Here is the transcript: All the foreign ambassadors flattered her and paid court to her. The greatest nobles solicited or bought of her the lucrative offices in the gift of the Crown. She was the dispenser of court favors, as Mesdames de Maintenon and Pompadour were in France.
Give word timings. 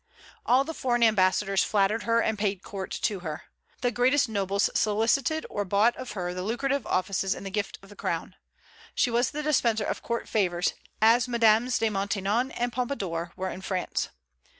All 0.47 0.63
the 0.63 0.73
foreign 0.73 1.03
ambassadors 1.03 1.63
flattered 1.63 2.01
her 2.09 2.21
and 2.21 2.35
paid 2.39 2.63
court 2.63 2.89
to 3.03 3.19
her. 3.19 3.43
The 3.81 3.91
greatest 3.91 4.27
nobles 4.27 4.67
solicited 4.73 5.45
or 5.47 5.63
bought 5.63 5.95
of 5.95 6.13
her 6.13 6.33
the 6.33 6.41
lucrative 6.41 6.87
offices 6.87 7.35
in 7.35 7.43
the 7.43 7.51
gift 7.51 7.77
of 7.83 7.89
the 7.89 7.95
Crown. 7.95 8.35
She 8.95 9.11
was 9.11 9.29
the 9.29 9.43
dispenser 9.43 9.83
of 9.85 10.01
court 10.01 10.27
favors, 10.27 10.73
as 11.03 11.27
Mesdames 11.27 11.77
de 11.77 11.91
Maintenon 11.91 12.49
and 12.49 12.73
Pompadour 12.73 13.31
were 13.35 13.51
in 13.51 13.61
France. 13.61 14.09